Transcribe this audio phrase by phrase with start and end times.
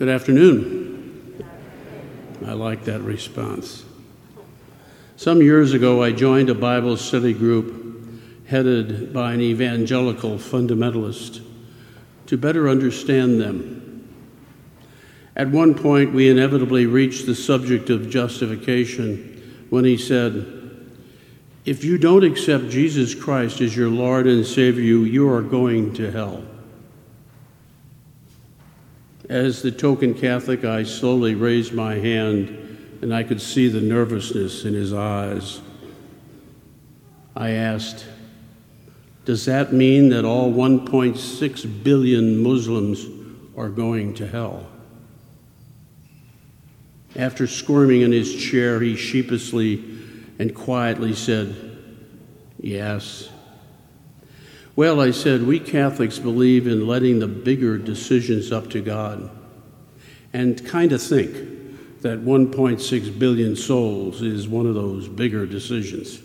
[0.00, 1.44] Good afternoon.
[2.46, 3.84] I like that response.
[5.16, 11.44] Some years ago, I joined a Bible study group headed by an evangelical fundamentalist
[12.28, 14.08] to better understand them.
[15.36, 20.46] At one point, we inevitably reached the subject of justification when he said,
[21.66, 26.10] If you don't accept Jesus Christ as your Lord and Savior, you are going to
[26.10, 26.42] hell.
[29.28, 32.48] As the token Catholic, I slowly raised my hand
[33.02, 35.60] and I could see the nervousness in his eyes.
[37.36, 38.06] I asked,
[39.24, 43.06] Does that mean that all 1.6 billion Muslims
[43.56, 44.66] are going to hell?
[47.16, 49.82] After squirming in his chair, he sheepishly
[50.38, 51.54] and quietly said,
[52.58, 53.30] Yes.
[54.80, 59.30] Well, I said, we Catholics believe in letting the bigger decisions up to God
[60.32, 61.34] and kind of think
[62.00, 66.22] that 1.6 billion souls is one of those bigger decisions.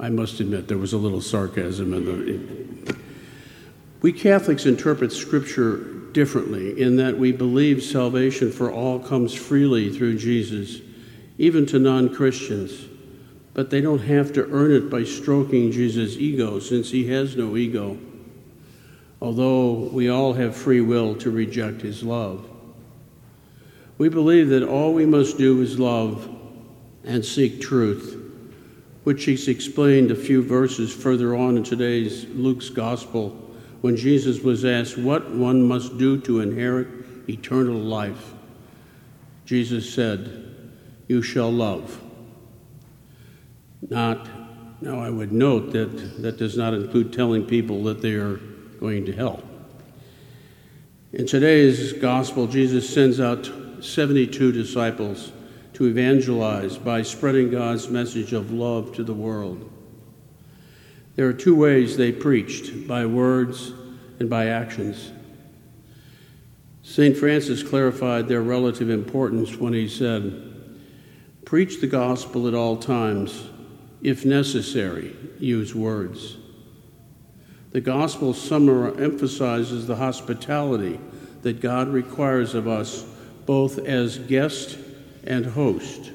[0.00, 2.96] I must admit, there was a little sarcasm in the.
[4.02, 5.76] We Catholics interpret Scripture
[6.10, 10.80] differently in that we believe salvation for all comes freely through Jesus,
[11.38, 12.88] even to non Christians
[13.56, 17.56] but they don't have to earn it by stroking Jesus' ego since he has no
[17.56, 17.96] ego,
[19.22, 22.46] although we all have free will to reject his love.
[23.96, 26.28] We believe that all we must do is love
[27.02, 28.22] and seek truth,
[29.04, 33.30] which is explained a few verses further on in today's Luke's Gospel
[33.80, 36.88] when Jesus was asked what one must do to inherit
[37.26, 38.34] eternal life.
[39.46, 40.44] Jesus said,
[41.08, 42.02] You shall love
[43.90, 44.28] not,
[44.80, 48.36] now I would note that that does not include telling people that they are
[48.80, 49.42] going to hell.
[51.12, 55.32] In today's gospel, Jesus sends out 72 disciples
[55.74, 59.70] to evangelize by spreading God's message of love to the world.
[61.14, 63.72] There are two ways they preached by words
[64.18, 65.12] and by actions.
[66.82, 67.16] St.
[67.16, 70.42] Francis clarified their relative importance when he said,
[71.44, 73.48] Preach the gospel at all times
[74.02, 76.36] if necessary, use words.
[77.72, 80.98] The gospel summary emphasizes the hospitality
[81.42, 83.04] that God requires of us
[83.44, 84.78] both as guest
[85.24, 86.10] and host.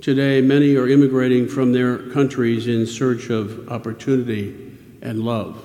[0.00, 5.64] Today, many are immigrating from their countries in search of opportunity and love.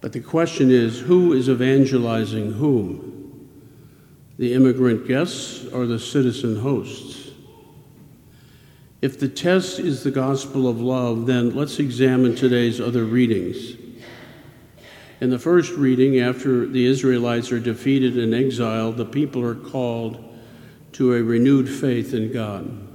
[0.00, 3.48] But the question is who is evangelizing whom?
[4.38, 7.29] The immigrant guests or the citizen hosts?
[9.02, 13.76] If the test is the gospel of love, then let's examine today's other readings.
[15.22, 20.22] In the first reading, after the Israelites are defeated and exiled, the people are called
[20.92, 22.88] to a renewed faith in God.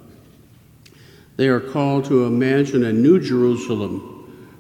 [1.38, 4.12] They are called to imagine a new Jerusalem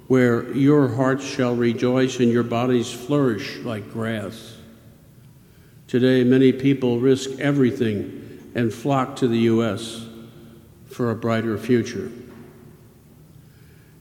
[0.07, 4.57] where your hearts shall rejoice and your bodies flourish like grass.
[5.87, 10.04] Today, many people risk everything and flock to the U.S
[10.95, 12.09] for a brighter future.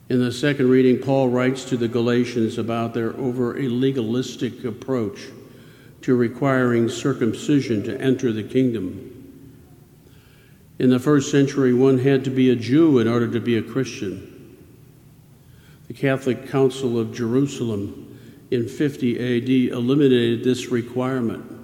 [0.07, 5.19] In the second reading, Paul writes to the Galatians about their over a legalistic approach
[6.03, 9.11] to requiring circumcision to enter the kingdom.
[10.79, 13.61] In the first century, one had to be a Jew in order to be a
[13.61, 14.57] Christian.
[15.89, 18.17] The Catholic Council of Jerusalem
[18.51, 21.54] in 50 AD eliminated this requirement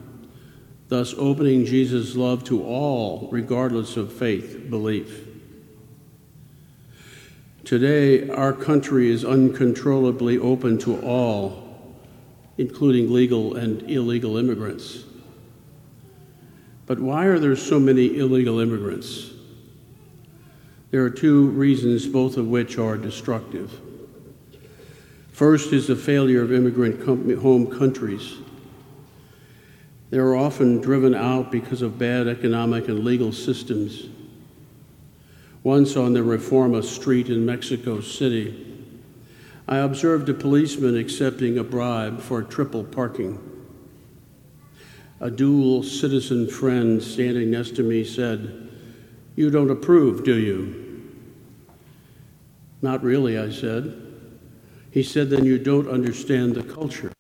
[0.92, 5.26] thus opening Jesus' love to all, regardless of faith belief.
[7.64, 11.96] Today, our country is uncontrollably open to all,
[12.58, 15.06] including legal and illegal immigrants.
[16.88, 19.30] But why are there so many illegal immigrants?
[20.90, 23.80] There are two reasons, both of which are destructive.
[25.32, 28.40] First is the failure of immigrant home countries
[30.12, 34.10] they are often driven out because of bad economic and legal systems.
[35.64, 38.68] Once on the Reforma Street in Mexico City,
[39.70, 43.40] I observed a policeman accepting a bribe for triple parking.
[45.22, 48.70] A dual citizen friend standing next to me said,
[49.38, 51.08] You don't approve, do you?
[52.82, 53.96] Not really, I said.
[54.90, 57.14] He said, Then you don't understand the culture.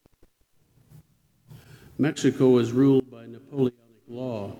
[2.01, 3.75] Mexico is ruled by Napoleonic
[4.07, 4.51] law,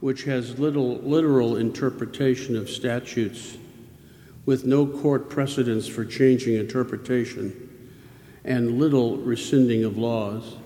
[0.00, 3.56] which has little literal interpretation of statutes,
[4.46, 7.94] with no court precedents for changing interpretation,
[8.44, 10.56] and little rescinding of laws.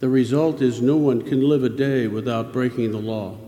[0.00, 3.38] The result is no one can live a day without breaking the law.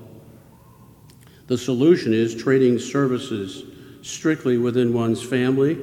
[1.48, 3.62] The solution is trading services
[4.00, 5.78] strictly within one's family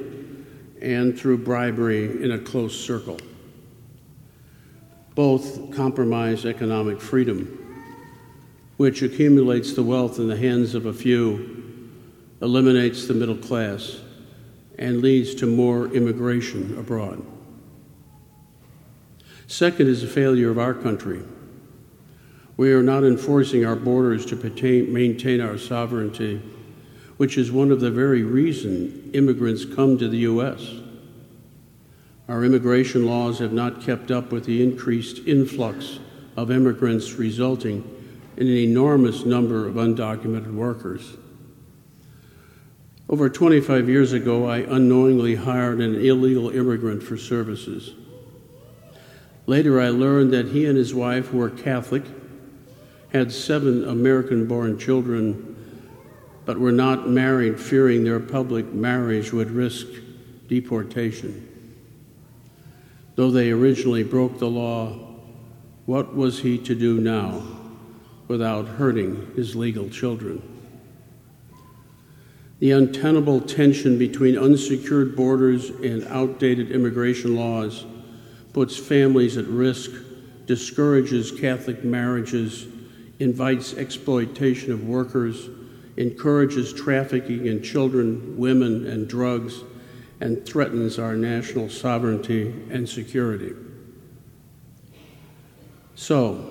[0.82, 3.18] and through bribery in a close circle.
[5.14, 7.60] Both compromise economic freedom,
[8.76, 11.92] which accumulates the wealth in the hands of a few,
[12.42, 14.00] eliminates the middle class,
[14.78, 17.24] and leads to more immigration abroad.
[19.46, 21.22] Second is a failure of our country.
[22.56, 26.42] We are not enforcing our borders to maintain our sovereignty,
[27.18, 30.68] which is one of the very reasons immigrants come to the U.S.
[32.28, 35.98] Our immigration laws have not kept up with the increased influx
[36.36, 37.90] of immigrants, resulting
[38.36, 41.16] in an enormous number of undocumented workers.
[43.10, 47.92] Over 25 years ago, I unknowingly hired an illegal immigrant for services.
[49.46, 52.04] Later, I learned that he and his wife were Catholic,
[53.12, 55.54] had seven American born children,
[56.46, 59.86] but were not married, fearing their public marriage would risk
[60.48, 61.53] deportation.
[63.16, 64.98] Though they originally broke the law,
[65.86, 67.42] what was he to do now
[68.26, 70.42] without hurting his legal children?
[72.58, 77.84] The untenable tension between unsecured borders and outdated immigration laws
[78.52, 79.90] puts families at risk,
[80.46, 82.66] discourages Catholic marriages,
[83.18, 85.48] invites exploitation of workers,
[85.96, 89.62] encourages trafficking in children, women, and drugs,
[90.20, 93.52] and threatens our national sovereignty and security.
[95.94, 96.50] So,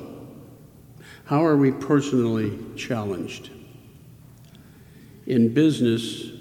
[1.26, 3.50] how are we personally challenged?
[5.26, 6.32] In business,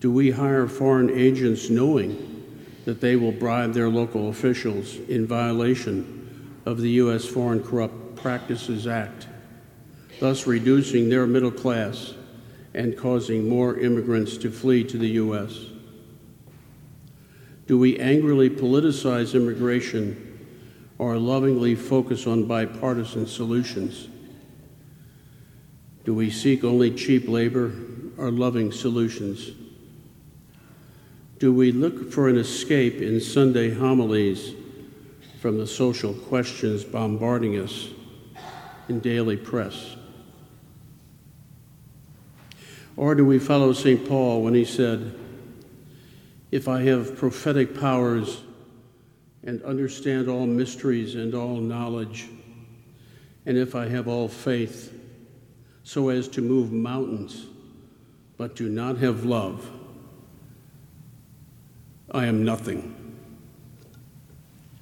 [0.00, 2.28] do we hire foreign agents knowing
[2.84, 7.24] that they will bribe their local officials in violation of the U.S.
[7.24, 9.28] Foreign Corrupt Practices Act,
[10.20, 12.14] thus reducing their middle class
[12.74, 15.71] and causing more immigrants to flee to the U.S.?
[17.72, 20.46] Do we angrily politicize immigration
[20.98, 24.08] or lovingly focus on bipartisan solutions?
[26.04, 27.72] Do we seek only cheap labor
[28.18, 29.52] or loving solutions?
[31.38, 34.52] Do we look for an escape in Sunday homilies
[35.40, 37.88] from the social questions bombarding us
[38.90, 39.96] in daily press?
[42.98, 44.06] Or do we follow St.
[44.06, 45.20] Paul when he said,
[46.52, 48.42] If I have prophetic powers
[49.42, 52.28] and understand all mysteries and all knowledge,
[53.46, 54.96] and if I have all faith
[55.82, 57.46] so as to move mountains,
[58.36, 59.68] but do not have love,
[62.10, 63.01] I am nothing.